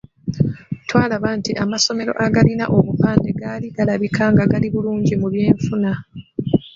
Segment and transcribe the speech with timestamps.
[0.87, 5.91] Twalaba nti amasomero agalina obupande gaali galabika nga gali bulungi mu byenfuna.